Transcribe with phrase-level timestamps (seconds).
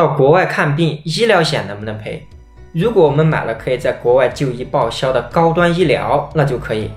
[0.00, 2.26] 到国外看病，医疗险能不能赔？
[2.72, 6.90] 如果我们买了可以在国外就医报销的高端医疗，那就可以。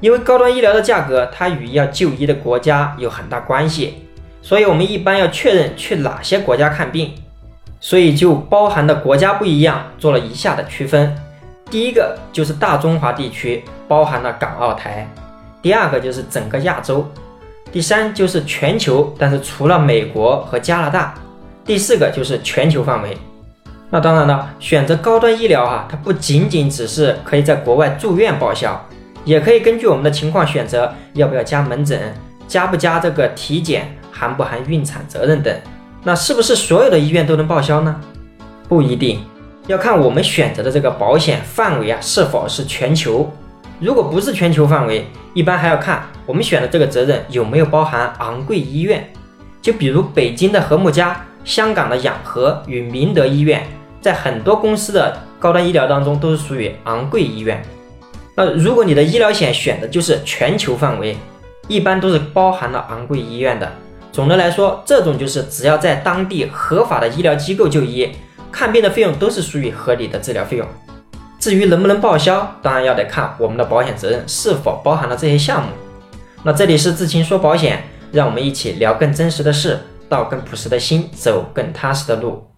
[0.00, 4.06] 因为高端医疗的价格，它与要就医的国家有很大关系，
[4.42, 7.14] 所以我们一般要确认去哪些国家看病，
[7.80, 11.16] 所以就包含的国家不一样，做了以下的区分。
[11.70, 15.06] 第一个就是大中华地区，包含了港澳台；
[15.62, 17.02] 第二个就是整个亚洲；
[17.72, 21.14] 第三就是全球，但是除了美国和加拿大；
[21.66, 23.16] 第四个就是全球范围。
[23.90, 28.80] 那当然了，选择高端医疗啊，它不仅仅只是可以在国外住院报销。
[29.24, 32.14] 也可以根据我们的情况选择要不要加门诊，
[32.46, 35.52] 加不加这个体检，含不含孕产责任等。
[36.04, 38.00] 那是不是所有的医院都能报销呢？
[38.68, 39.20] 不一定，
[39.66, 43.28] 要看我们选择的这个保险范围啊是否是全球。
[43.80, 49.04] 如果不是全球范围，一般还要看我们选的这个责任有没有包含昂贵医院。
[49.60, 53.64] 就比如北京的和睦家、香港的养和与明德医院，
[54.00, 57.62] 在很多公司的高端医疗当中都是属于昂贵医院。
[58.34, 61.16] 那如果你的医疗险选的就是全球范围，
[61.68, 63.72] 一般都是包含了昂贵医院的。
[64.12, 68.10] 总的来说，这种就是只要在当地合法的医疗机构就医，
[68.50, 70.66] 看病的费用都是属于合理的治疗费用。
[71.38, 75.68] 至于能不能报销，当然要得看我们的保险责任是否包含了这些项目。
[76.42, 79.78] 那这里是志清说保险，让我们一起聊更真实的事，
[80.08, 82.55] 到更朴实的心，走更踏实的路。